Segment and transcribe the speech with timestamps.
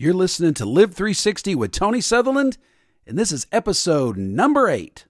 [0.00, 2.56] You're listening to Live 360 with Tony Sutherland,
[3.04, 5.06] and this is episode number eight.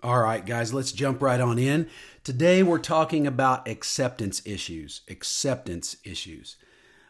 [0.00, 1.90] All right, guys, let's jump right on in.
[2.22, 5.00] Today we're talking about acceptance issues.
[5.08, 6.56] Acceptance issues.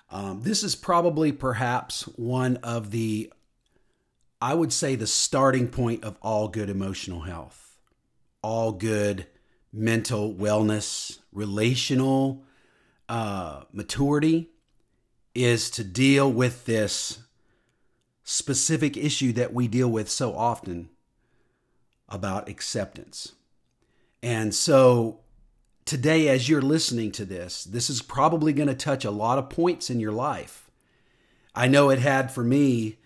[0.08, 3.32] Um, this is probably perhaps one of the,
[4.40, 7.76] I would say, the starting point of all good emotional health,
[8.40, 9.26] all good
[9.72, 12.44] mental wellness, relational
[13.08, 14.50] uh, maturity
[15.34, 17.18] is to deal with this
[18.22, 20.88] specific issue that we deal with so often
[22.08, 23.32] about acceptance.
[24.22, 25.20] And so
[25.84, 29.50] today, as you're listening to this, this is probably going to touch a lot of
[29.50, 30.70] points in your life.
[31.54, 32.98] I know it had for me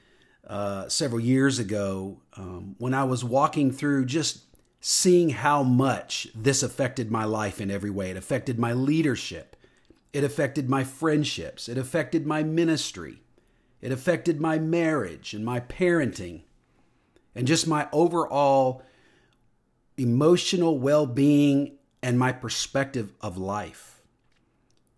[0.46, 4.44] uh, several years ago um, when I was walking through just
[4.80, 8.10] seeing how much this affected my life in every way.
[8.10, 9.56] It affected my leadership,
[10.12, 13.22] it affected my friendships, it affected my ministry,
[13.80, 16.42] it affected my marriage and my parenting,
[17.34, 18.82] and just my overall
[19.96, 24.02] emotional well being and my perspective of life.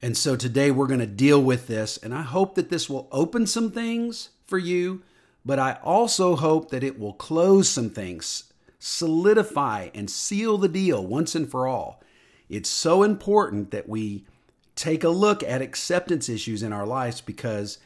[0.03, 3.09] And so today we're going to deal with this, and I hope that this will
[3.11, 5.03] open some things for you,
[5.45, 11.05] but I also hope that it will close some things, solidify and seal the deal
[11.05, 12.03] once and for all.
[12.49, 14.27] It's so important that we
[14.75, 17.79] take a look at acceptance issues in our lives because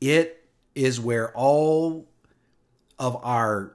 [0.00, 2.08] it is where all
[2.98, 3.74] of our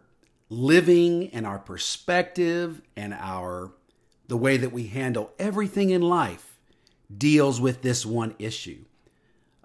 [0.54, 3.72] living and our perspective and our
[4.28, 6.58] the way that we handle everything in life
[7.16, 8.86] deals with this one issue.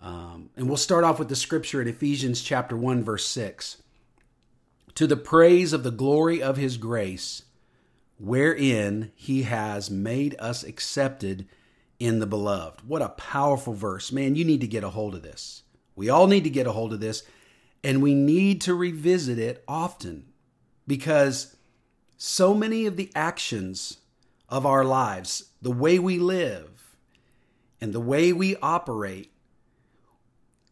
[0.00, 3.82] Um, and we'll start off with the scripture in Ephesians chapter 1 verse 6.
[4.94, 7.42] To the praise of the glory of his grace
[8.18, 11.46] wherein he has made us accepted
[12.00, 12.86] in the beloved.
[12.88, 14.10] What a powerful verse.
[14.10, 15.62] Man, you need to get a hold of this.
[15.94, 17.22] We all need to get a hold of this
[17.84, 20.27] and we need to revisit it often
[20.88, 21.54] because
[22.16, 23.98] so many of the actions
[24.48, 26.96] of our lives, the way we live
[27.80, 29.30] and the way we operate,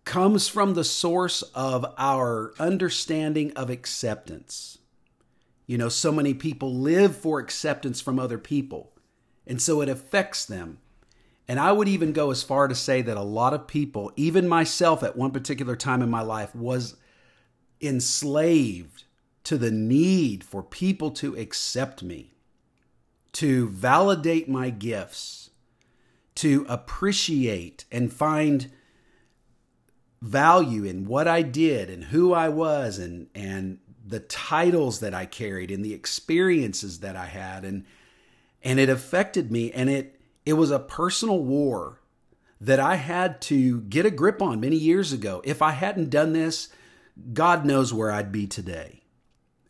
[0.05, 4.79] comes from the source of our understanding of acceptance.
[5.67, 8.93] You know, so many people live for acceptance from other people,
[9.47, 10.79] and so it affects them.
[11.49, 14.49] And I would even go as far to say that a lot of people, even
[14.49, 16.97] myself at one particular time in my life, was
[17.81, 19.05] enslaved
[19.47, 22.33] to the need for people to accept me,
[23.31, 25.51] to validate my gifts,
[26.35, 28.73] to appreciate and find
[30.21, 35.27] value in what I did and who I was and and the titles that I
[35.27, 37.85] carried and the experiences that I had and
[38.65, 42.01] and it affected me and it it was a personal war
[42.61, 45.41] that I had to get a grip on many years ago.
[45.45, 46.69] If I hadn't done this,
[47.33, 49.03] God knows where I'd be today.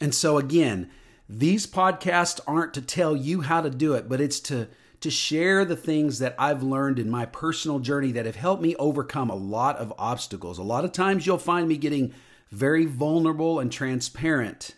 [0.01, 0.91] And so again,
[1.29, 4.69] these podcasts aren't to tell you how to do it, but it's to
[5.01, 8.75] to share the things that I've learned in my personal journey that have helped me
[8.77, 10.59] overcome a lot of obstacles.
[10.59, 12.15] A lot of times you'll find me getting
[12.51, 14.75] very vulnerable and transparent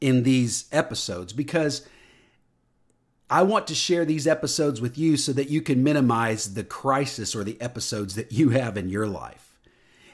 [0.00, 1.86] in these episodes because
[3.28, 7.34] I want to share these episodes with you so that you can minimize the crisis
[7.34, 9.58] or the episodes that you have in your life.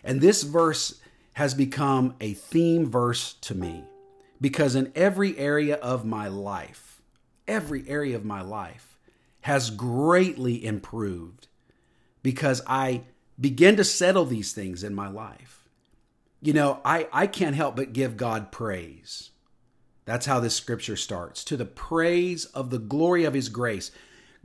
[0.02, 1.00] And this verse
[1.34, 3.84] has become a theme verse to me
[4.40, 7.02] because in every area of my life,
[7.46, 8.98] every area of my life
[9.42, 11.48] has greatly improved
[12.22, 13.02] because I
[13.38, 15.68] begin to settle these things in my life.
[16.42, 19.30] You know, I, I can't help but give God praise.
[20.04, 23.90] That's how this scripture starts to the praise of the glory of his grace.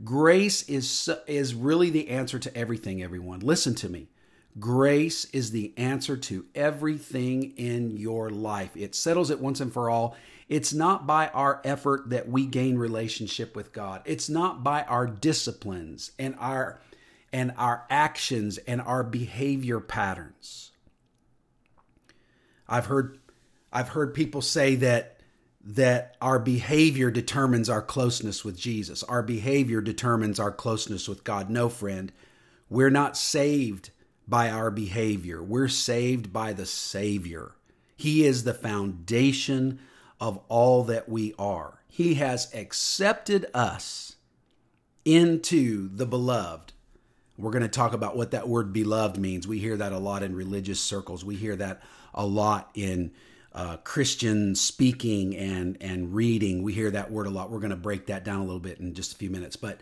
[0.04, 3.40] Grace is, is really the answer to everything, everyone.
[3.40, 4.08] Listen to me.
[4.58, 8.76] Grace is the answer to everything in your life.
[8.76, 10.16] It settles it once and for all.
[10.48, 14.02] It's not by our effort that we gain relationship with God.
[14.04, 16.80] It's not by our disciplines and our
[17.32, 20.70] and our actions and our behavior patterns.
[22.68, 23.18] I've heard
[23.72, 25.20] I've heard people say that
[25.68, 29.02] that our behavior determines our closeness with Jesus.
[29.02, 31.50] Our behavior determines our closeness with God.
[31.50, 32.12] No, friend.
[32.70, 33.90] We're not saved
[34.28, 35.42] by our behavior.
[35.42, 37.52] We're saved by the Savior.
[37.96, 39.80] He is the foundation
[40.20, 41.82] of all that we are.
[41.88, 44.16] He has accepted us
[45.04, 46.72] into the beloved.
[47.38, 49.46] We're going to talk about what that word beloved means.
[49.46, 51.24] We hear that a lot in religious circles.
[51.24, 51.82] We hear that
[52.14, 53.12] a lot in
[53.52, 56.62] uh, Christian speaking and and reading.
[56.62, 57.50] We hear that word a lot.
[57.50, 59.56] We're going to break that down a little bit in just a few minutes.
[59.56, 59.80] But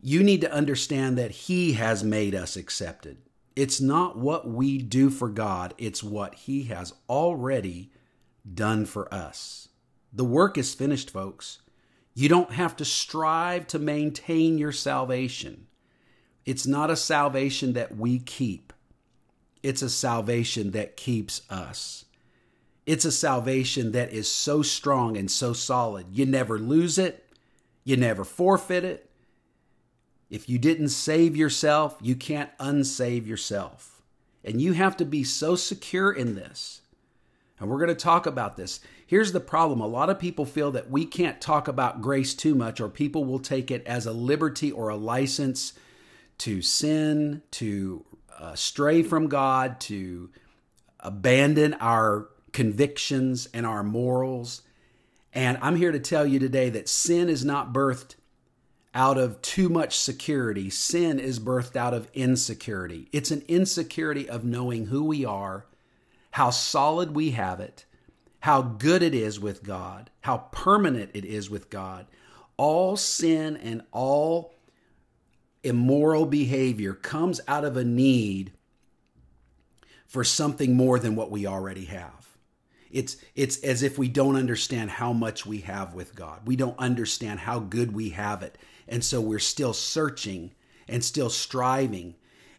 [0.00, 3.18] you need to understand that He has made us accepted.
[3.58, 7.90] It's not what we do for God, it's what He has already
[8.54, 9.70] done for us.
[10.12, 11.58] The work is finished, folks.
[12.14, 15.66] You don't have to strive to maintain your salvation.
[16.46, 18.72] It's not a salvation that we keep,
[19.64, 22.04] it's a salvation that keeps us.
[22.86, 26.06] It's a salvation that is so strong and so solid.
[26.12, 27.26] You never lose it,
[27.82, 29.07] you never forfeit it.
[30.30, 34.02] If you didn't save yourself, you can't unsave yourself.
[34.44, 36.82] And you have to be so secure in this.
[37.58, 38.80] And we're going to talk about this.
[39.06, 42.54] Here's the problem a lot of people feel that we can't talk about grace too
[42.54, 45.72] much, or people will take it as a liberty or a license
[46.38, 48.04] to sin, to
[48.38, 50.30] uh, stray from God, to
[51.00, 54.62] abandon our convictions and our morals.
[55.32, 58.14] And I'm here to tell you today that sin is not birthed
[58.94, 60.70] out of too much security.
[60.70, 63.08] Sin is birthed out of insecurity.
[63.12, 65.66] It's an insecurity of knowing who we are,
[66.32, 67.84] how solid we have it,
[68.40, 72.06] how good it is with God, how permanent it is with God.
[72.56, 74.54] All sin and all
[75.62, 78.52] immoral behavior comes out of a need
[80.06, 82.18] for something more than what we already have.
[82.90, 86.46] It's it's as if we don't understand how much we have with God.
[86.46, 88.56] We don't understand how good we have it.
[88.88, 90.52] And so we're still searching
[90.88, 92.14] and still striving.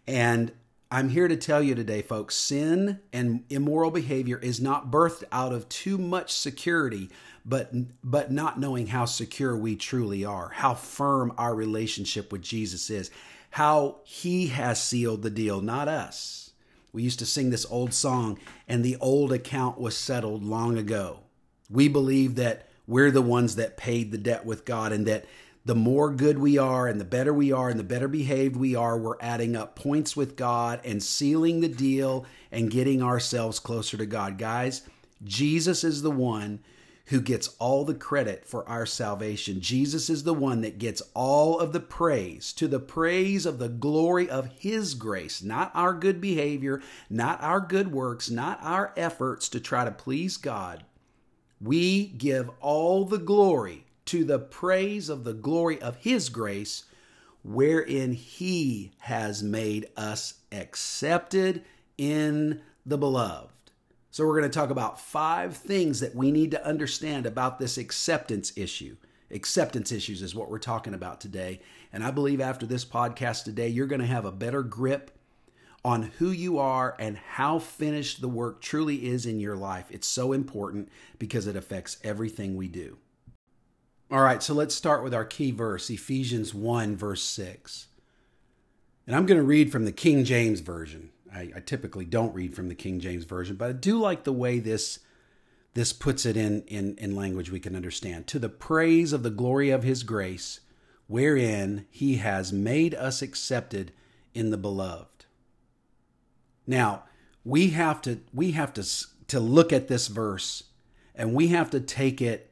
[0.08, 0.52] And
[0.92, 5.54] I'm here to tell you today, folks, sin and immoral behavior is not birthed out
[5.54, 7.10] of too much security,
[7.46, 7.72] but
[8.04, 13.12] but not knowing how secure we truly are, how firm our relationship with Jesus is,
[13.52, 16.52] how he has sealed the deal, not us.
[16.92, 21.20] We used to sing this old song, and the old account was settled long ago.
[21.70, 25.25] We believe that we're the ones that paid the debt with God, and that
[25.66, 28.76] the more good we are, and the better we are, and the better behaved we
[28.76, 33.98] are, we're adding up points with God and sealing the deal and getting ourselves closer
[33.98, 34.38] to God.
[34.38, 34.84] Guys,
[35.24, 36.60] Jesus is the one
[37.10, 39.60] who gets all the credit for our salvation.
[39.62, 43.68] Jesus is the one that gets all of the praise to the praise of the
[43.68, 49.50] glory of His grace, not our good behavior, not our good works, not our efforts
[49.50, 50.86] to try to please God.
[51.60, 56.86] We give all the glory to the praise of the glory of His grace,
[57.44, 61.64] wherein He has made us accepted
[61.96, 63.54] in the beloved.
[64.10, 67.78] So, we're going to talk about five things that we need to understand about this
[67.78, 68.98] acceptance issue.
[69.30, 71.62] Acceptance issues is what we're talking about today.
[71.94, 75.12] And I believe after this podcast today, you're going to have a better grip
[75.86, 79.86] on who you are and how finished the work truly is in your life.
[79.92, 80.90] It's so important
[81.20, 82.98] because it affects everything we do.
[84.12, 87.90] All right, so let's start with our key verse, Ephesians 1, verse 6.
[89.06, 91.12] And I'm going to read from the King James Version.
[91.32, 94.34] I, I, typically don't read from the King James version, but I do like the
[94.34, 95.00] way this
[95.76, 98.26] this puts it in, in in language we can understand.
[98.28, 100.62] To the praise of the glory of His grace,
[101.06, 103.92] wherein He has made us accepted
[104.34, 105.26] in the beloved.
[106.66, 107.04] Now
[107.44, 108.84] we have to we have to
[109.28, 110.63] to look at this verse,
[111.13, 112.49] and we have to take it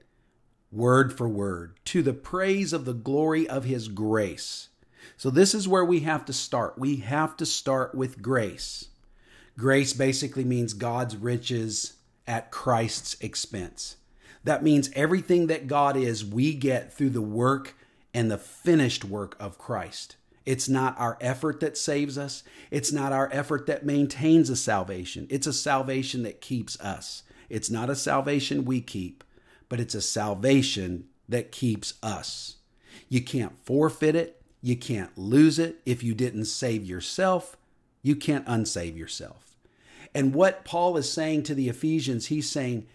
[0.77, 1.77] word for word.
[1.85, 4.69] To the praise of the glory of His grace
[5.15, 6.77] so, this is where we have to start.
[6.77, 8.89] We have to start with grace.
[9.57, 11.93] Grace basically means God's riches
[12.27, 13.95] at Christ's expense.
[14.43, 17.75] That means everything that God is, we get through the work
[18.13, 20.17] and the finished work of Christ.
[20.45, 22.43] It's not our effort that saves us.
[22.71, 25.27] It's not our effort that maintains a salvation.
[25.29, 27.23] It's a salvation that keeps us.
[27.49, 29.23] It's not a salvation we keep,
[29.69, 32.57] but it's a salvation that keeps us.
[33.09, 34.41] You can't forfeit it.
[34.61, 35.79] You can't lose it.
[35.85, 37.57] If you didn't save yourself,
[38.01, 39.55] you can't unsave yourself.
[40.13, 42.87] And what Paul is saying to the Ephesians, he's saying,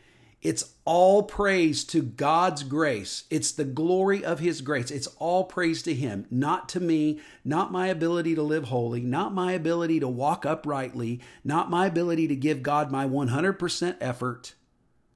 [0.43, 3.25] it's all praise to God's grace.
[3.31, 4.91] It's the glory of His grace.
[4.91, 9.33] It's all praise to Him, not to me, not my ability to live holy, not
[9.33, 14.55] my ability to walk uprightly, not my ability to give God my 100% effort,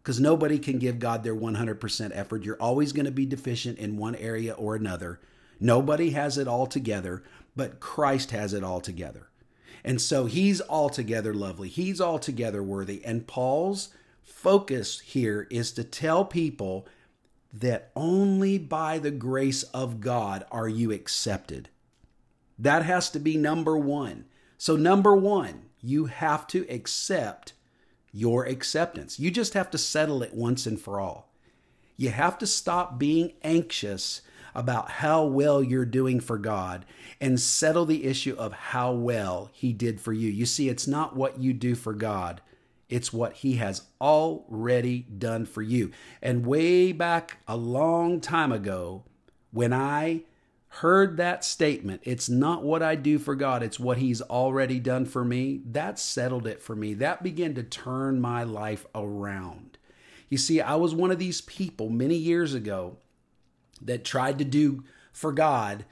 [0.06, 2.44] because nobody can give God their 100% effort.
[2.44, 5.18] You're always going to be deficient in one area or another.
[5.58, 7.24] Nobody has it all together,
[7.56, 9.30] but Christ has it all together.
[9.82, 11.68] And so he's altogether lovely.
[11.68, 13.04] He's altogether worthy.
[13.04, 13.88] And Paul's
[14.22, 16.86] focus here is to tell people
[17.52, 21.68] that only by the grace of God are you accepted.
[22.56, 24.26] That has to be number one.
[24.56, 27.54] So, number one, you have to accept
[28.16, 29.20] your acceptance.
[29.20, 31.30] You just have to settle it once and for all.
[31.98, 34.22] You have to stop being anxious
[34.54, 36.86] about how well you're doing for God
[37.20, 40.30] and settle the issue of how well He did for you.
[40.30, 42.40] You see, it's not what you do for God,
[42.88, 45.90] it's what He has already done for you.
[46.22, 49.04] And way back a long time ago,
[49.50, 50.22] when I
[50.80, 55.06] heard that statement, it's not what I do for God, it's what He's already done
[55.06, 56.94] for me, that settled it for me.
[56.94, 59.78] That began to turn my life around.
[60.28, 62.96] You see, I was one of these people many years ago
[63.80, 65.84] that tried to do for God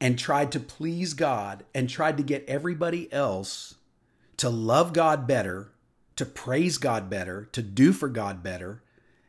[0.00, 3.74] and tried to please God and tried to get everybody else
[4.36, 5.72] to love God better,
[6.16, 8.82] to praise God better, to do for God better.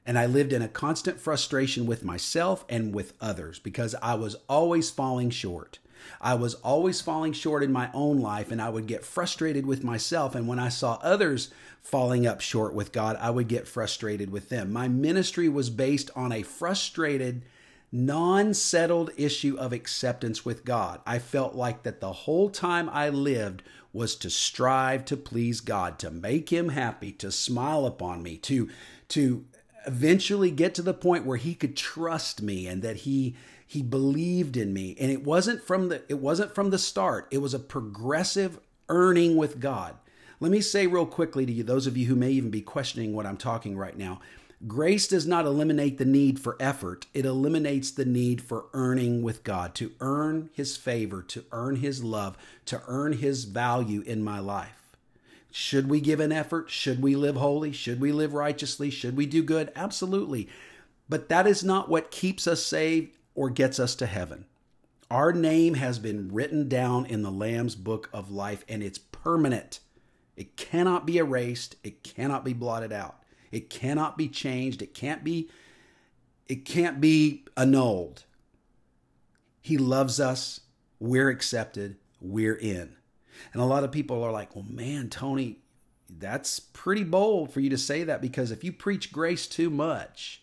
[0.08, 4.38] And I lived in a constant frustration with myself and with others because I was
[4.48, 5.80] always falling short.
[6.22, 9.84] I was always falling short in my own life, and I would get frustrated with
[9.84, 10.34] myself.
[10.34, 11.50] And when I saw others
[11.82, 14.72] falling up short with God, I would get frustrated with them.
[14.72, 17.44] My ministry was based on a frustrated,
[17.92, 21.02] non settled issue of acceptance with God.
[21.06, 26.00] I felt like that the whole time I lived was to strive to please God,
[26.00, 28.70] to make him happy, to smile upon me, to
[29.10, 29.46] to
[29.88, 34.56] eventually get to the point where he could trust me and that he he believed
[34.56, 34.96] in me.
[35.00, 37.27] And it wasn't from the it wasn't from the start.
[37.32, 39.96] It was a progressive earning with God.
[40.39, 43.13] Let me say real quickly to you those of you who may even be questioning
[43.13, 44.20] what I'm talking right now.
[44.65, 49.44] Grace does not eliminate the need for effort, it eliminates the need for earning with
[49.44, 54.39] God, to earn His favor, to earn His love, to earn His value in my
[54.39, 54.76] life.
[55.60, 56.70] Should we give an effort?
[56.70, 57.72] Should we live holy?
[57.72, 58.92] Should we live righteously?
[58.92, 59.72] Should we do good?
[59.76, 60.48] Absolutely.
[61.10, 64.46] But that is not what keeps us saved or gets us to heaven.
[65.10, 69.80] Our name has been written down in the Lamb's book of life and it's permanent.
[70.36, 73.24] It cannot be erased, it cannot be blotted out.
[73.52, 74.84] It cannot be changed.
[74.84, 75.50] It can't be
[76.46, 78.26] it can't be annulled.
[79.60, 80.60] He loves us.
[81.00, 81.96] We're accepted.
[82.22, 82.97] We're in.
[83.53, 85.60] And a lot of people are like, "Well, man, Tony,
[86.10, 90.41] that's pretty bold for you to say that because if you preach grace too much,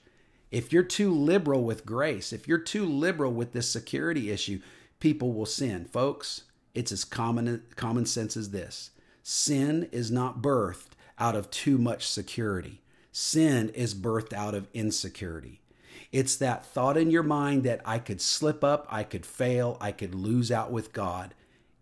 [0.50, 4.60] if you're too liberal with grace, if you're too liberal with this security issue,
[5.00, 5.84] people will sin.
[5.86, 6.42] Folks,
[6.74, 8.90] it's as common common sense as this.
[9.22, 12.82] Sin is not birthed out of too much security.
[13.10, 15.60] Sin is birthed out of insecurity.
[16.12, 19.92] It's that thought in your mind that I could slip up, I could fail, I
[19.92, 21.34] could lose out with God.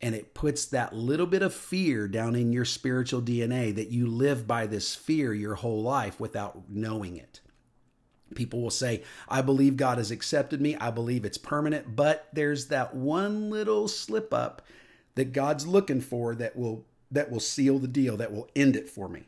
[0.02, 4.06] And it puts that little bit of fear down in your spiritual DNA that you
[4.09, 7.40] live by this fear your whole life without knowing it.
[8.35, 10.75] People will say, I believe God has accepted me.
[10.76, 11.94] I believe it's permanent.
[11.94, 14.62] But there's that one little slip up
[15.14, 18.88] that God's looking for that will that will seal the deal, that will end it
[18.88, 19.25] for me.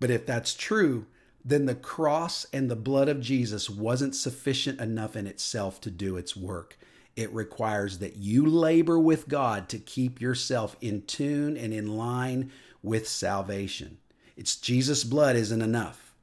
[0.00, 1.06] But if that's true,
[1.44, 6.16] then the cross and the blood of Jesus wasn't sufficient enough in itself to do
[6.16, 6.78] its work.
[7.16, 12.50] It requires that you labor with God to keep yourself in tune and in line
[12.82, 13.98] with salvation.
[14.36, 16.14] It's Jesus' blood isn't enough.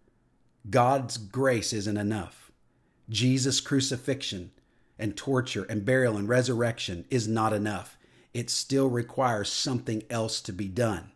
[0.70, 2.52] God's grace isn't enough.
[3.10, 4.52] Jesus' crucifixion
[5.00, 7.98] and torture and burial and resurrection is not enough.
[8.34, 11.12] It still requires something else to be done.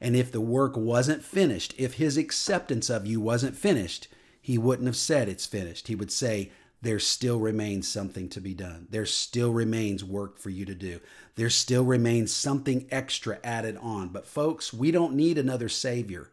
[0.00, 4.08] And if the work wasn't finished, if his acceptance of you wasn't finished,
[4.40, 5.88] he wouldn't have said it's finished.
[5.88, 8.86] He would say, there still remains something to be done.
[8.90, 11.00] There still remains work for you to do.
[11.34, 14.08] There still remains something extra added on.
[14.08, 16.30] But, folks, we don't need another Savior.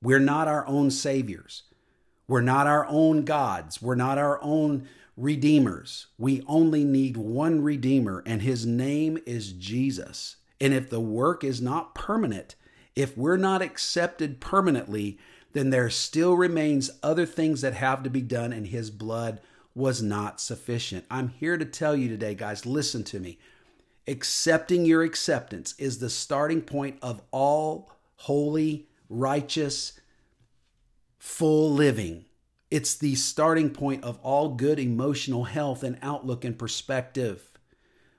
[0.00, 1.64] We're not our own Saviors.
[2.28, 3.82] We're not our own gods.
[3.82, 6.06] We're not our own Redeemers.
[6.18, 10.36] We only need one Redeemer, and His name is Jesus.
[10.60, 12.54] And if the work is not permanent,
[12.96, 15.18] if we're not accepted permanently,
[15.52, 19.40] then there still remains other things that have to be done, and his blood
[19.74, 21.04] was not sufficient.
[21.10, 23.38] I'm here to tell you today, guys, listen to me.
[24.06, 29.98] Accepting your acceptance is the starting point of all holy, righteous,
[31.18, 32.26] full living.
[32.70, 37.50] It's the starting point of all good emotional health and outlook and perspective.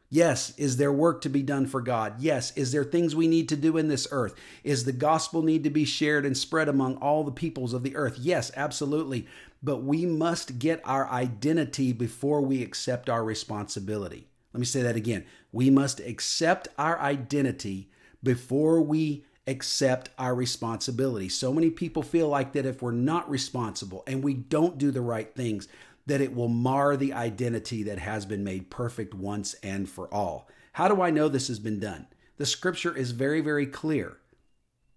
[0.10, 2.16] Yes, is there work to be done for God?
[2.20, 4.36] Yes, is there things we need to do in this earth?
[4.64, 7.96] Is the gospel need to be shared and spread among all the peoples of the
[7.96, 8.18] earth?
[8.20, 9.28] Yes, absolutely.
[9.66, 14.28] But we must get our identity before we accept our responsibility.
[14.54, 15.26] Let me say that again.
[15.52, 17.90] We must accept our identity
[18.22, 21.30] before we accept our responsibility.
[21.30, 25.02] So many people feel like that if we're not responsible and we don't do the
[25.02, 25.68] right things,
[26.06, 30.48] that it will mar the identity that has been made perfect once and for all.
[30.74, 32.06] How do I know this has been done?
[32.38, 34.18] The scripture is very, very clear.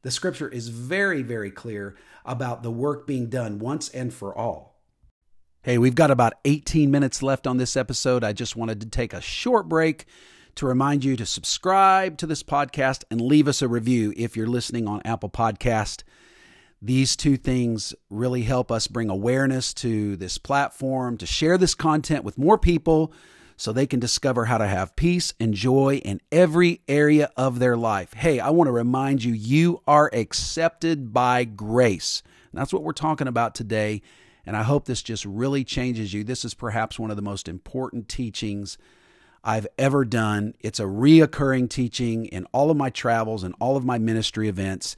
[0.03, 4.81] The scripture is very, very clear about the work being done once and for all.
[5.63, 8.23] Hey, we've got about 18 minutes left on this episode.
[8.23, 10.07] I just wanted to take a short break
[10.55, 14.47] to remind you to subscribe to this podcast and leave us a review if you're
[14.47, 16.05] listening on Apple Podcast.
[16.81, 22.23] These two things really help us bring awareness to this platform, to share this content
[22.23, 23.13] with more people
[23.59, 27.77] so they can discover how to have peace and joy in every area of their
[27.77, 28.13] life.
[28.13, 32.23] Hey, I want to remind you, you are accepted by grace.
[32.53, 34.01] And that's what we're talking about today.
[34.47, 36.23] And I hope this just really changes you.
[36.23, 38.79] This is perhaps one of the most important teachings
[39.43, 40.55] I've ever done.
[40.61, 44.97] It's a reoccurring teaching in all of my travels and all of my ministry events.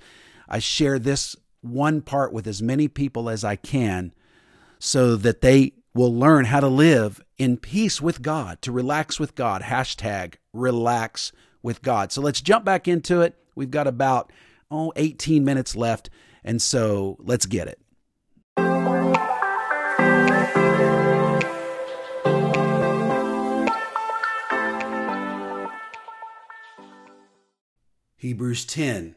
[0.50, 4.12] I share this one part with as many people as I can
[4.78, 9.34] so that they will learn how to live in peace with God, to relax with
[9.34, 9.62] God.
[9.62, 11.32] Hashtag relax
[11.62, 12.12] with God.
[12.12, 13.34] So let's jump back into it.
[13.54, 14.30] We've got about,
[14.70, 16.10] oh, 18 minutes left.
[16.44, 17.80] And so let's get it.
[28.16, 29.16] Hebrews 10,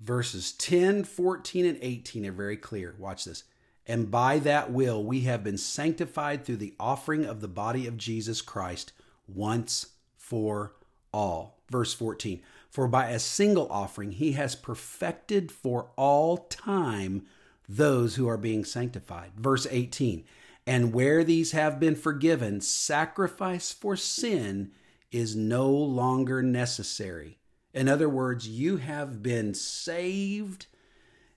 [0.00, 2.94] verses 10, 14, and 18 are very clear.
[2.98, 3.44] Watch this.
[3.86, 7.98] And by that will we have been sanctified through the offering of the body of
[7.98, 8.92] Jesus Christ
[9.26, 10.74] once for
[11.12, 11.58] all.
[11.70, 12.40] Verse 14.
[12.70, 17.26] For by a single offering he has perfected for all time
[17.68, 19.32] those who are being sanctified.
[19.36, 20.24] Verse 18.
[20.66, 24.72] And where these have been forgiven, sacrifice for sin
[25.12, 27.38] is no longer necessary.
[27.74, 30.66] In other words, you have been saved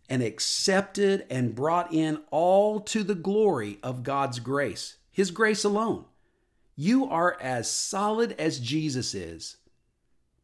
[0.09, 6.05] and accepted and brought in all to the glory of God's grace, His grace alone.
[6.75, 9.57] You are as solid as Jesus is.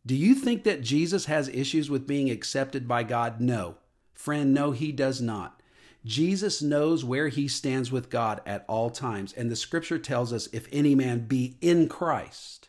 [0.05, 3.39] Do you think that Jesus has issues with being accepted by God?
[3.39, 3.77] No.
[4.13, 5.61] Friend, no, he does not.
[6.05, 9.31] Jesus knows where he stands with God at all times.
[9.31, 12.68] And the scripture tells us if any man be in Christ,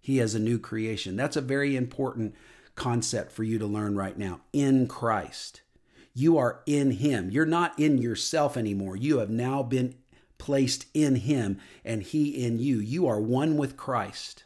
[0.00, 1.14] he has a new creation.
[1.14, 2.34] That's a very important
[2.74, 5.62] concept for you to learn right now in Christ.
[6.14, 7.30] You are in Him.
[7.30, 8.96] You're not in yourself anymore.
[8.96, 9.94] You have now been
[10.38, 12.78] placed in Him and He in you.
[12.78, 14.44] You are one with Christ.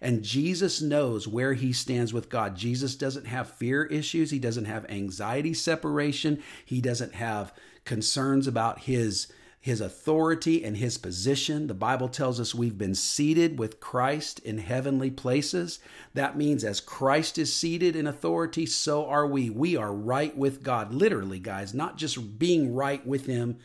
[0.00, 2.56] And Jesus knows where he stands with God.
[2.56, 4.30] Jesus doesn't have fear issues.
[4.30, 6.42] He doesn't have anxiety separation.
[6.64, 7.52] He doesn't have
[7.84, 9.30] concerns about his
[9.62, 11.66] his authority and his position.
[11.66, 15.80] The Bible tells us we've been seated with Christ in heavenly places.
[16.14, 19.50] That means as Christ is seated in authority, so are we.
[19.50, 23.58] We are right with God, literally, guys, not just being right with him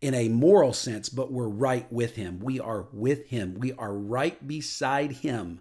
[0.00, 2.40] in a moral sense, but we're right with him.
[2.40, 3.54] We are with him.
[3.54, 5.60] We are right beside him.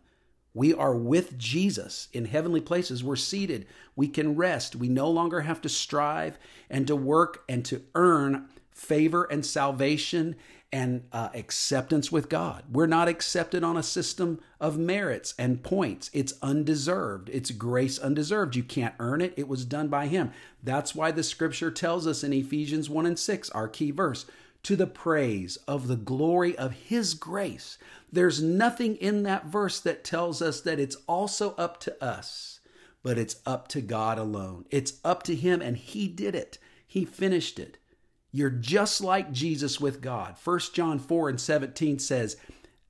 [0.55, 3.03] We are with Jesus in heavenly places.
[3.03, 3.67] We're seated.
[3.95, 4.75] We can rest.
[4.75, 10.35] We no longer have to strive and to work and to earn favor and salvation
[10.71, 12.63] and uh, acceptance with God.
[12.69, 16.11] We're not accepted on a system of merits and points.
[16.11, 17.29] It's undeserved.
[17.31, 18.57] It's grace undeserved.
[18.57, 19.33] You can't earn it.
[19.37, 20.31] It was done by Him.
[20.61, 24.25] That's why the scripture tells us in Ephesians 1 and 6, our key verse,
[24.63, 27.77] to the praise of the glory of His grace.
[28.11, 32.59] There's nothing in that verse that tells us that it's also up to us,
[33.01, 34.65] but it's up to God alone.
[34.71, 36.57] It's up to Him, and He did it.
[36.85, 37.77] He finished it.
[38.35, 40.35] You're just like Jesus with God.
[40.43, 42.35] 1 John 4 and 17 says,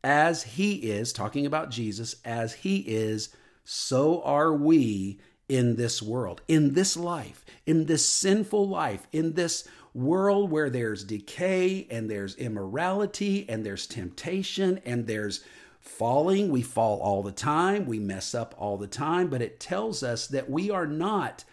[0.03, 3.29] As he is, talking about Jesus, as he is,
[3.63, 9.67] so are we in this world, in this life, in this sinful life, in this
[9.93, 15.43] world where there's decay and there's immorality and there's temptation and there's
[15.79, 16.49] falling.
[16.49, 20.25] We fall all the time, we mess up all the time, but it tells us
[20.25, 21.43] that we are not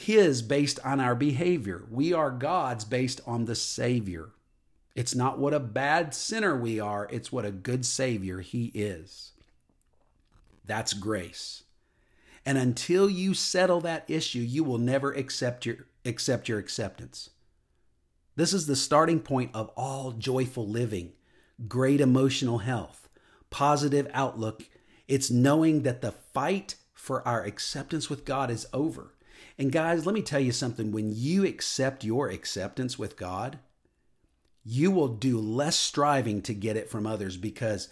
[0.00, 1.84] his based on our behavior.
[1.90, 4.30] We are God's based on the Savior.
[4.94, 9.32] It's not what a bad sinner we are, it's what a good Savior He is.
[10.64, 11.64] That's grace.
[12.46, 17.30] And until you settle that issue, you will never accept your, accept your acceptance.
[18.36, 21.12] This is the starting point of all joyful living,
[21.68, 23.10] great emotional health,
[23.50, 24.64] positive outlook.
[25.06, 29.12] It's knowing that the fight for our acceptance with God is over.
[29.58, 30.92] And guys, let me tell you something.
[30.92, 33.58] When you accept your acceptance with God,
[34.64, 37.88] you will do less striving to get it from others because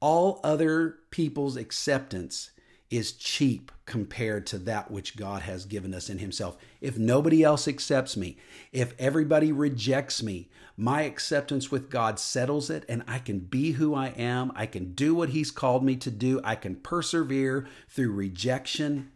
[0.00, 2.50] all other people's acceptance
[2.90, 6.58] is cheap compared to that which God has given us in Himself.
[6.80, 8.36] If nobody else accepts me,
[8.70, 13.94] if everybody rejects me, my acceptance with God settles it, and I can be who
[13.94, 14.52] I am.
[14.54, 16.40] I can do what He's called me to do.
[16.44, 19.10] I can persevere through rejection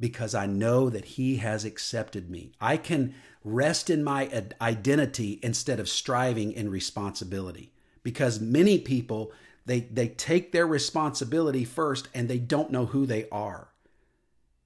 [0.00, 2.52] because I know that He has accepted me.
[2.60, 4.30] I can rest in my
[4.60, 9.32] identity instead of striving in responsibility because many people
[9.66, 13.68] they they take their responsibility first and they don't know who they are.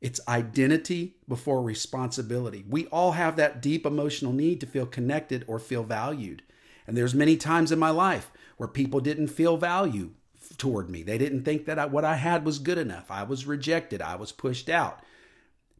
[0.00, 2.64] It's identity before responsibility.
[2.68, 6.42] We all have that deep emotional need to feel connected or feel valued.
[6.86, 10.10] And there's many times in my life where people didn't feel value
[10.56, 11.04] toward me.
[11.04, 13.10] They didn't think that I, what i had was good enough.
[13.10, 14.02] I was rejected.
[14.02, 15.00] I was pushed out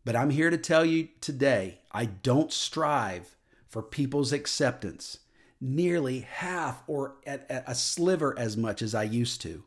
[0.05, 3.37] but i'm here to tell you today i don't strive
[3.69, 5.19] for people's acceptance
[5.63, 9.63] nearly half or at, at a sliver as much as I used to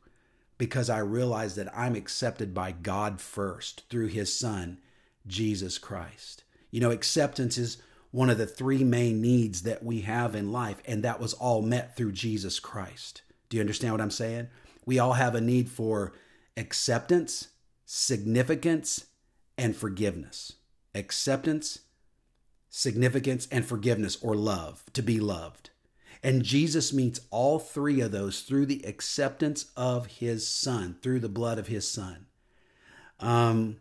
[0.57, 4.79] because I realize that I'm accepted by God first through his son,
[5.25, 6.43] Jesus Christ.
[6.69, 7.77] You know, acceptance is
[8.11, 11.61] one of the three main needs that we have in life, and that was all
[11.61, 13.21] met through Jesus Christ.
[13.49, 14.47] Do you understand what I'm saying?
[14.85, 16.13] We all have a need for
[16.57, 17.49] acceptance,
[17.85, 19.05] significance,
[19.57, 20.53] and forgiveness.
[20.93, 21.79] Acceptance,
[22.69, 25.69] significance, and forgiveness, or love, to be loved.
[26.23, 31.29] And Jesus meets all three of those through the acceptance of his son, through the
[31.29, 32.25] blood of his son.
[33.19, 33.77] Um,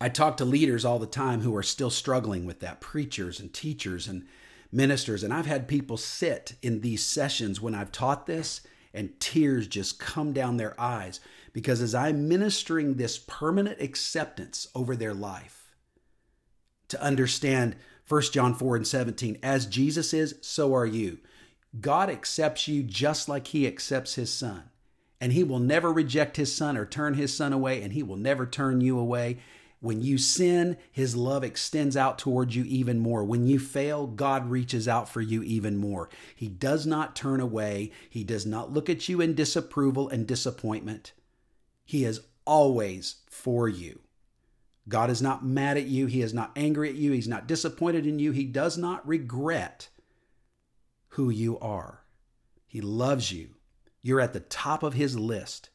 [0.00, 3.52] I talk to leaders all the time who are still struggling with that, preachers and
[3.52, 4.26] teachers and
[4.72, 5.22] ministers.
[5.22, 8.60] And I've had people sit in these sessions when I've taught this
[8.92, 11.20] and tears just come down their eyes
[11.56, 15.74] because as I'm ministering this permanent acceptance over their life,
[16.88, 21.16] to understand 1 John 4 and 17, as Jesus is, so are you.
[21.80, 24.64] God accepts you just like he accepts his son.
[25.18, 28.18] And he will never reject his son or turn his son away, and he will
[28.18, 29.38] never turn you away.
[29.80, 33.24] When you sin, his love extends out towards you even more.
[33.24, 36.10] When you fail, God reaches out for you even more.
[36.34, 37.92] He does not turn away.
[38.10, 41.14] He does not look at you in disapproval and disappointment.
[41.86, 44.00] He is always for you.
[44.88, 46.06] God is not mad at you.
[46.06, 47.12] He is not angry at you.
[47.12, 48.32] He's not disappointed in you.
[48.32, 49.88] He does not regret
[51.10, 52.02] who you are.
[52.66, 53.54] He loves you.
[54.02, 55.70] You're at the top of his list.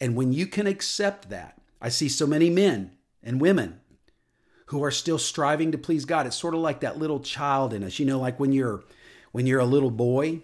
[0.00, 2.92] And when you can accept that, I see so many men
[3.22, 3.80] and women
[4.66, 6.26] who are still striving to please God.
[6.26, 8.84] It's sort of like that little child in us, you know, like when you're
[9.32, 10.42] when you're a little boy.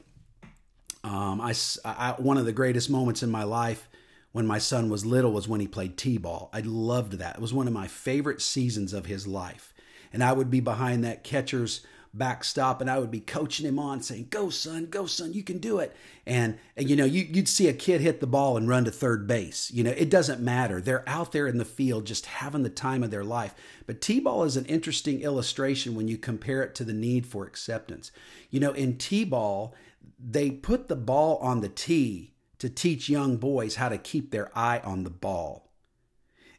[1.05, 3.88] Um, I, I one of the greatest moments in my life
[4.33, 6.51] when my son was little was when he played t-ball.
[6.53, 7.37] I loved that.
[7.37, 9.73] It was one of my favorite seasons of his life.
[10.12, 11.83] And I would be behind that catcher's
[12.14, 15.59] backstop and I would be coaching him on saying, go son, go son, you can
[15.59, 15.97] do it.
[16.27, 18.90] And, and you know, you, you'd see a kid hit the ball and run to
[18.90, 19.71] third base.
[19.71, 20.81] You know, it doesn't matter.
[20.81, 23.55] They're out there in the field just having the time of their life.
[23.87, 28.12] But T-ball is an interesting illustration when you compare it to the need for acceptance.
[28.51, 29.75] You know, in T-ball,
[30.18, 32.32] they put the ball on the tee
[32.62, 35.68] to teach young boys how to keep their eye on the ball.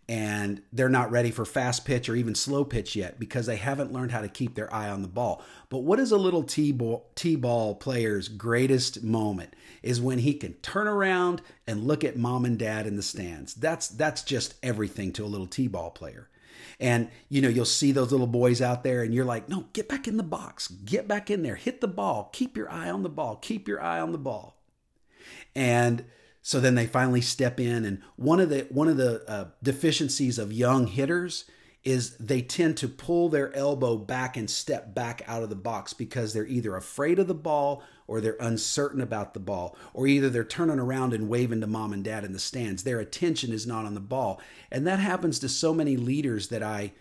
[0.10, 3.94] And they're not ready for fast pitch or even slow pitch yet because they haven't
[3.94, 5.42] learned how to keep their eye on the ball.
[5.70, 11.42] But what is a little T-ball player's greatest moment is when he can turn around
[11.66, 13.54] and look at mom and dad in the stands.
[13.54, 16.28] That's that's just everything to a little T-ball player.
[16.82, 19.88] And you know, you'll see those little boys out there and you're like, "No, get
[19.88, 20.68] back in the box.
[20.68, 21.56] Get back in there.
[21.56, 22.30] Hit the ball.
[22.34, 23.38] Keep your eye on the ball.
[23.38, 24.60] Keep your eye on the ball."
[25.56, 26.06] And
[26.42, 30.38] so then they finally step in, and one of the one of the uh, deficiencies
[30.38, 31.46] of young hitters
[31.84, 35.94] is they tend to pull their elbow back and step back out of the box
[35.94, 40.30] because they're either afraid of the ball or they're uncertain about the ball, or either
[40.30, 42.84] they're turning around and waving to mom and dad in the stands.
[42.84, 44.42] Their attention is not on the ball.
[44.72, 46.94] And that happens to so many leaders that I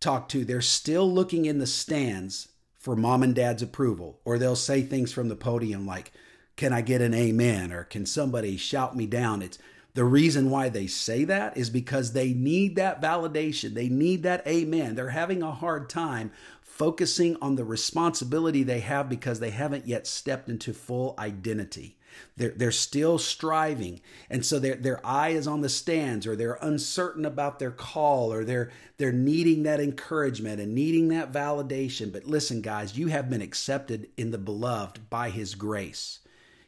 [0.00, 0.44] talk to.
[0.44, 5.12] They're still looking in the stands for mom and dad's approval, or they'll say things
[5.12, 6.12] from the podium like,
[6.58, 9.42] can I get an amen or can somebody shout me down?
[9.42, 9.58] It's
[9.94, 13.74] the reason why they say that is because they need that validation.
[13.74, 14.96] They need that amen.
[14.96, 20.06] They're having a hard time focusing on the responsibility they have because they haven't yet
[20.06, 21.96] stepped into full identity.
[22.36, 24.00] They're, they're still striving.
[24.28, 28.32] And so their, their eye is on the stands or they're uncertain about their call
[28.32, 32.12] or they're, they're needing that encouragement and needing that validation.
[32.12, 36.18] But listen, guys, you have been accepted in the beloved by his grace.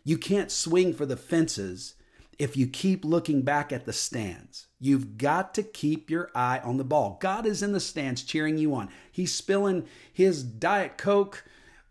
[0.04, 1.94] You can't swing for the fences
[2.38, 4.66] if you keep looking back at the stands.
[4.78, 7.18] You've got to keep your eye on the ball.
[7.20, 8.88] God is in the stands cheering you on.
[9.12, 11.44] He's spilling his Diet Coke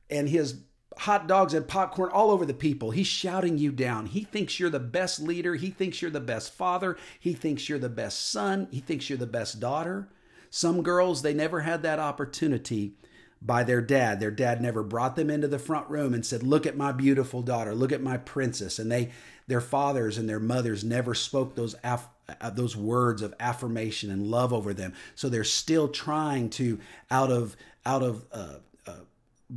[0.09, 0.61] and his
[0.97, 2.91] hot dogs and popcorn all over the people.
[2.91, 4.07] He's shouting you down.
[4.07, 5.55] He thinks you're the best leader.
[5.55, 6.97] He thinks you're the best father.
[7.19, 8.67] He thinks you're the best son.
[8.71, 10.09] He thinks you're the best daughter.
[10.49, 12.95] Some girls, they never had that opportunity
[13.41, 14.19] by their dad.
[14.19, 17.41] Their dad never brought them into the front room and said, "Look at my beautiful
[17.41, 17.73] daughter.
[17.73, 19.11] Look at my princess." And they
[19.47, 22.09] their fathers and their mothers never spoke those af-
[22.41, 24.93] uh, those words of affirmation and love over them.
[25.15, 28.93] So they're still trying to out of out of uh, uh,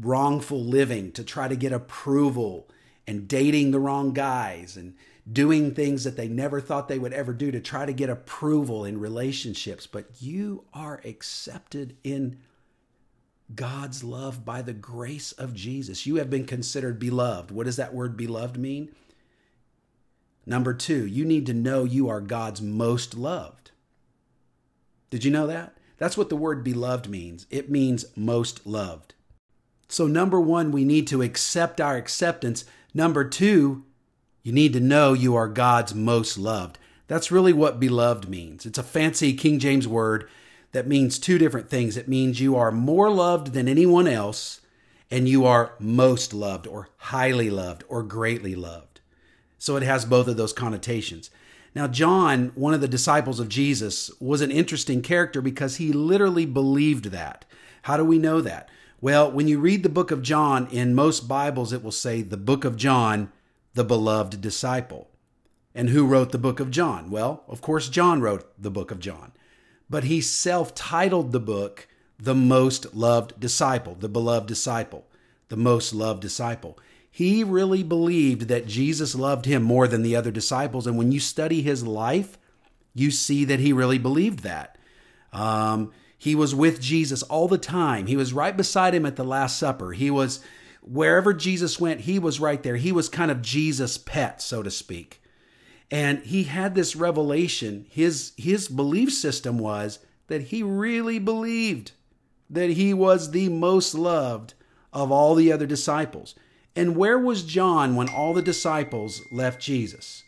[0.01, 2.69] wrongful living to try to get approval
[3.07, 4.95] and dating the wrong guys and
[5.31, 8.85] doing things that they never thought they would ever do to try to get approval
[8.85, 9.87] in relationships.
[9.87, 12.39] But you are accepted in
[13.55, 16.07] God's love by the grace of Jesus.
[16.07, 17.51] You have been considered beloved.
[17.51, 18.91] What does that word beloved mean?
[20.45, 23.71] Number two, you need to know you are God's most loved.
[25.11, 25.77] Did you know that?
[25.99, 27.47] That's what the word beloved means.
[27.51, 29.15] It means most loved.
[29.89, 32.65] So, number one, we need to accept our acceptance.
[32.95, 33.85] Number two,
[34.43, 36.79] you need to know you are God's most loved.
[37.09, 38.65] That's really what beloved means.
[38.65, 40.29] It's a fancy King James word
[40.73, 41.97] that means two different things.
[41.97, 44.61] It means you are more loved than anyone else,
[45.11, 49.01] and you are most loved, or highly loved, or greatly loved.
[49.59, 51.31] So it has both of those connotations.
[51.75, 56.47] Now, John, one of the disciples of Jesus, was an interesting character because he literally
[56.47, 57.45] believed that.
[57.83, 58.69] How do we know that?
[59.01, 62.37] Well, when you read the book of John, in most Bibles, it will say the
[62.37, 63.31] book of John,
[63.75, 65.09] the beloved disciple.
[65.75, 67.11] And who wrote the book of John?
[67.11, 69.33] Well, of course, John wrote the book of John
[69.93, 71.87] but he self titled the book
[72.19, 75.07] The Most Loved Disciple, the beloved disciple,
[75.51, 76.79] the most loved disciple.
[77.11, 80.87] He really believed that Jesus loved him more than the other disciples.
[80.87, 82.39] And when you study his life,
[82.95, 84.79] you see that he really believed that.
[85.31, 88.07] Um, he was with Jesus all the time.
[88.07, 89.93] He was right beside him at the Last Supper.
[89.93, 90.41] He was
[90.81, 92.77] wherever Jesus went, he was right there.
[92.77, 95.22] He was kind of Jesus' pet, so to speak
[95.93, 97.85] and he had this revelation.
[97.91, 101.93] His his belief system was that he really believed
[102.49, 104.55] that he was the most loved
[104.93, 106.35] of all the other disciples.
[106.75, 110.25] And where was john when all the disciples left jesus?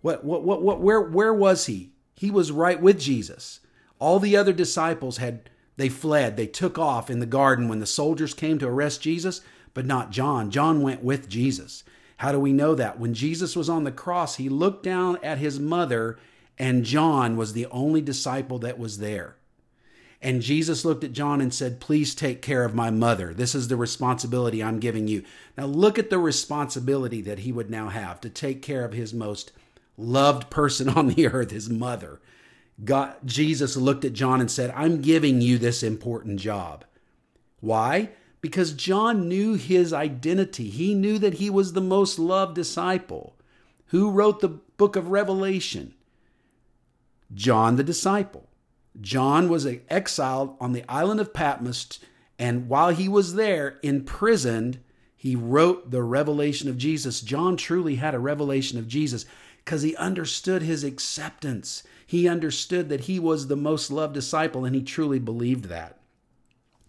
[0.00, 1.90] What what what, what where where was he?
[2.14, 3.58] He was right with jesus.
[3.98, 6.36] All the other disciples had they fled.
[6.36, 9.40] They took off in the garden when the soldiers came to arrest jesus
[9.72, 10.52] but not john.
[10.52, 11.82] John went with jesus
[12.18, 12.98] how do we know that?
[12.98, 16.18] When Jesus was on the cross, he looked down at his mother,
[16.58, 19.36] and John was the only disciple that was there.
[20.22, 23.34] And Jesus looked at John and said, Please take care of my mother.
[23.34, 25.22] This is the responsibility I'm giving you.
[25.58, 29.12] Now, look at the responsibility that he would now have to take care of his
[29.12, 29.52] most
[29.98, 32.20] loved person on the earth, his mother.
[32.82, 36.84] God, Jesus looked at John and said, I'm giving you this important job.
[37.60, 38.10] Why?
[38.44, 40.68] Because John knew his identity.
[40.68, 43.34] He knew that he was the most loved disciple.
[43.86, 45.94] Who wrote the book of Revelation?
[47.32, 48.50] John the disciple.
[49.00, 52.00] John was exiled on the island of Patmos,
[52.38, 54.78] and while he was there, imprisoned,
[55.16, 57.22] he wrote the revelation of Jesus.
[57.22, 59.24] John truly had a revelation of Jesus
[59.64, 61.82] because he understood his acceptance.
[62.06, 65.98] He understood that he was the most loved disciple, and he truly believed that.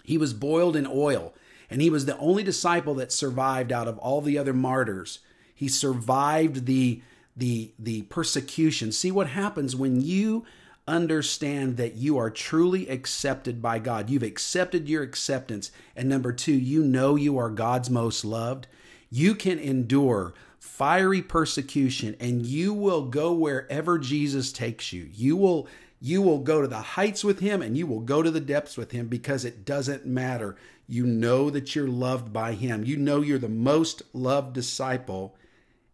[0.04, 1.34] He was boiled in oil
[1.70, 5.20] and he was the only disciple that survived out of all the other martyrs.
[5.54, 7.02] He survived the
[7.36, 8.92] the the persecution.
[8.92, 10.46] See what happens when you
[10.88, 14.10] understand that you are truly accepted by God.
[14.10, 15.72] You've accepted your acceptance.
[15.96, 18.68] And number 2, you know you are God's most loved.
[19.10, 25.10] You can endure fiery persecution and you will go wherever Jesus takes you.
[25.14, 25.68] You will
[26.02, 28.78] you will go to the heights with him and you will go to the depths
[28.78, 30.56] with him because it doesn't matter.
[30.88, 32.84] You know that you're loved by Him.
[32.84, 35.36] You know you're the most loved disciple,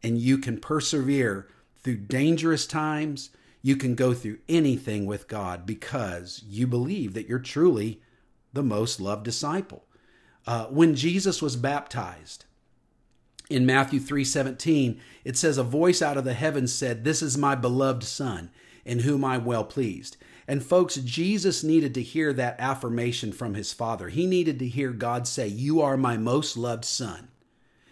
[0.04, 1.48] and you can persevere
[1.84, 3.30] through dangerous times.
[3.62, 8.02] You can go through anything with God because you believe that you're truly
[8.54, 9.86] the most loved disciple.
[10.46, 12.46] Uh, when Jesus was baptized,
[13.52, 17.54] in Matthew 3:17 it says a voice out of the heavens said this is my
[17.54, 18.50] beloved son
[18.86, 20.16] in whom I'm well pleased
[20.52, 24.10] and folks, Jesus needed to hear that affirmation from his father.
[24.10, 27.30] He needed to hear God say, You are my most loved son.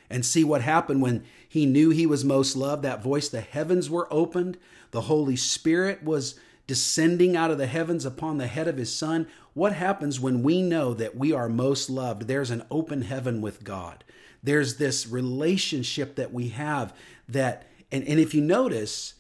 [0.10, 2.84] And see what happened when he knew he was most loved.
[2.84, 4.58] That voice, the heavens were opened,
[4.92, 9.28] the Holy Spirit was descending out of the heavens upon the head of his son.
[9.54, 12.24] What happens when we know that we are most loved?
[12.24, 14.04] There's an open heaven with God.
[14.44, 16.94] There's this relationship that we have
[17.30, 19.14] that, and, and if you notice,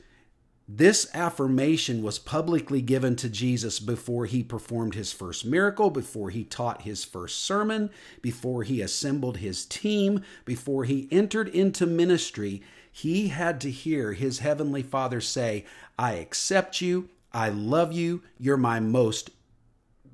[0.72, 6.44] This affirmation was publicly given to Jesus before he performed his first miracle, before he
[6.44, 7.90] taught his first sermon,
[8.22, 12.62] before he assembled his team, before he entered into ministry.
[12.92, 15.66] He had to hear his heavenly Father say,
[15.98, 19.32] I accept you, I love you, you're my most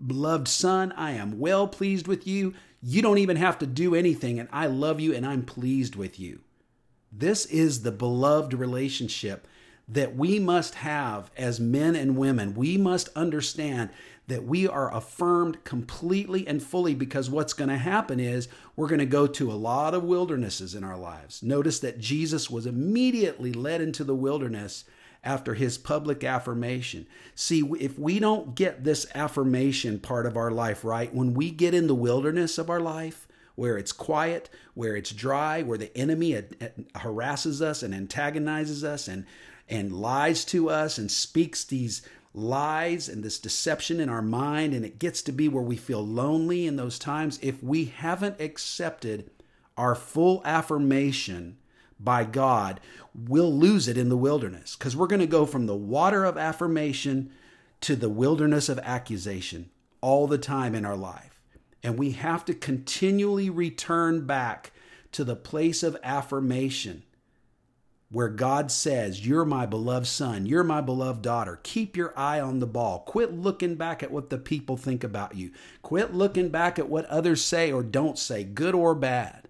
[0.08, 2.54] beloved son, I am well pleased with you.
[2.82, 6.18] You don't even have to do anything, and I love you and I'm pleased with
[6.18, 6.40] you.
[7.12, 9.50] This is the beloved relationship
[9.88, 12.56] that we must have as men and women.
[12.56, 13.92] We must understand
[14.28, 19.00] that we are affirmed completely and fully because what's going to happen is we're going
[19.00, 21.44] to go to a lot of wildernesses in our lives.
[21.44, 24.86] Notice that Jesus was immediately led into the wilderness
[25.24, 27.06] after his public affirmation.
[27.36, 31.74] See, if we don't get this affirmation part of our life right, when we get
[31.74, 36.36] in the wilderness of our life, where it's quiet, where it's dry, where the enemy
[36.36, 39.26] uh, uh, harasses us and antagonizes us and
[39.68, 42.02] and lies to us and speaks these
[42.34, 46.06] lies and this deception in our mind, and it gets to be where we feel
[46.06, 49.30] lonely in those times, if we haven't accepted
[49.78, 51.58] our full affirmation
[52.00, 52.80] by God,
[53.14, 56.38] we'll lose it in the wilderness because we're going to go from the water of
[56.38, 57.32] affirmation
[57.82, 59.70] to the wilderness of accusation
[60.02, 61.42] all the time in our life.
[61.82, 64.72] And we have to continually return back
[65.14, 67.04] to the place of affirmation
[68.12, 71.60] where God says, You're my beloved son, you're my beloved daughter.
[71.64, 73.00] Keep your eye on the ball.
[73.00, 75.52] Quit looking back at what the people think about you.
[75.82, 79.48] Quit looking back at what others say or don't say, good or bad.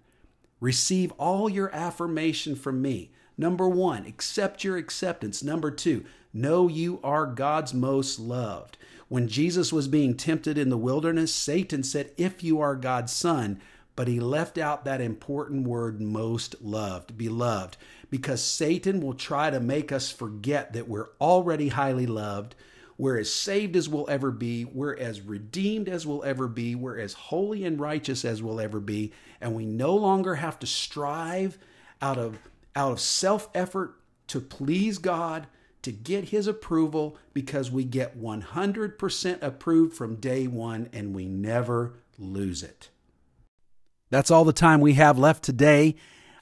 [0.60, 3.10] Receive all your affirmation from me.
[3.38, 5.42] Number one, accept your acceptance.
[5.42, 8.78] Number two, know you are God's most loved.
[9.08, 13.60] When Jesus was being tempted in the wilderness, Satan said, If you are God's son,
[13.96, 17.76] but he left out that important word, most loved, beloved
[18.10, 22.54] because Satan will try to make us forget that we're already highly loved,
[22.98, 26.98] we're as saved as we'll ever be, we're as redeemed as we'll ever be, we're
[26.98, 31.58] as holy and righteous as we'll ever be, and we no longer have to strive
[32.00, 32.38] out of
[32.74, 35.46] out of self-effort to please God,
[35.80, 41.94] to get his approval because we get 100% approved from day 1 and we never
[42.18, 42.90] lose it.
[44.10, 45.96] That's all the time we have left today.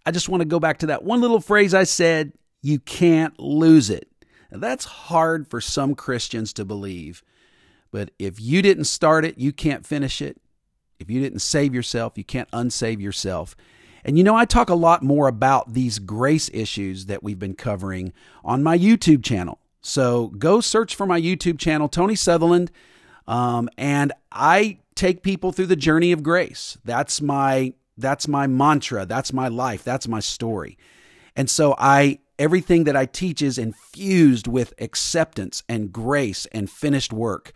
[0.07, 3.39] I just want to go back to that one little phrase I said you can't
[3.39, 4.09] lose it.
[4.51, 7.23] Now, that's hard for some Christians to believe,
[7.91, 10.41] but if you didn't start it, you can't finish it.
[10.99, 13.57] If you didn't save yourself, you can't unsave yourself.
[14.05, 17.55] And you know, I talk a lot more about these grace issues that we've been
[17.55, 18.13] covering
[18.45, 19.59] on my YouTube channel.
[19.81, 22.71] So go search for my YouTube channel, Tony Sutherland,
[23.27, 26.79] um, and I take people through the journey of grace.
[26.85, 29.07] That's my that's my mantra.
[29.07, 29.85] That's my life.
[29.85, 30.79] That's my story.
[31.37, 37.13] And so I everything that I teach is infused with acceptance and grace and finished
[37.13, 37.53] work.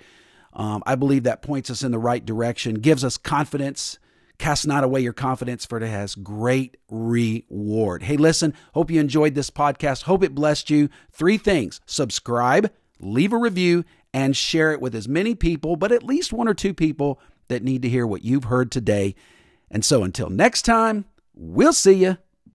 [0.53, 3.99] Um, I believe that points us in the right direction, gives us confidence.
[4.39, 8.05] Cast not away your confidence, for it has great reward.
[8.05, 10.05] Hey, listen, hope you enjoyed this podcast.
[10.05, 10.89] Hope it blessed you.
[11.11, 12.71] Three things subscribe,
[13.01, 16.55] leave a review, and share it with as many people, but at least one or
[16.55, 19.15] two people that need to hear what you've heard today.
[19.71, 22.19] And so until next time, we'll see you.